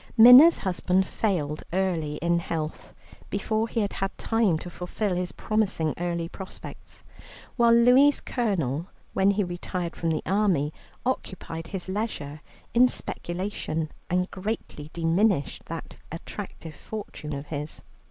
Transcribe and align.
Minna's 0.17 0.57
husband 0.57 1.05
failed 1.05 1.61
early 1.71 2.15
in 2.23 2.39
health, 2.39 2.91
before 3.29 3.67
he 3.67 3.81
had 3.81 3.93
had 3.93 4.17
time 4.17 4.57
to 4.57 4.69
fulfil 4.71 5.15
his 5.15 5.31
promising 5.31 5.93
early 5.99 6.27
prospects, 6.27 7.03
while 7.55 7.71
Louie's 7.71 8.19
Colonel, 8.19 8.87
when 9.13 9.29
he 9.29 9.43
retired 9.43 9.95
from 9.95 10.09
the 10.09 10.23
army, 10.25 10.73
occupied 11.05 11.67
his 11.67 11.87
leisure 11.87 12.41
in 12.73 12.87
speculation, 12.87 13.91
and 14.09 14.31
greatly 14.31 14.89
diminished 14.91 15.65
that 15.67 15.97
attractive 16.11 16.73
fortune 16.73 17.33
of 17.33 17.45
his. 17.49 17.83